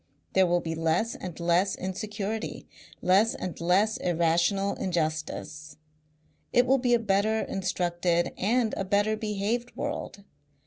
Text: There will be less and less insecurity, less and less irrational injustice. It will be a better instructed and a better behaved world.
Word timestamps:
There 0.33 0.47
will 0.47 0.61
be 0.61 0.73
less 0.73 1.13
and 1.13 1.39
less 1.39 1.75
insecurity, 1.75 2.67
less 3.03 3.35
and 3.35 3.61
less 3.61 3.97
irrational 3.97 4.73
injustice. 4.77 5.77
It 6.51 6.65
will 6.65 6.79
be 6.79 6.95
a 6.95 6.97
better 6.99 7.41
instructed 7.41 8.33
and 8.35 8.73
a 8.77 8.83
better 8.83 9.15
behaved 9.15 9.75
world. 9.75 10.23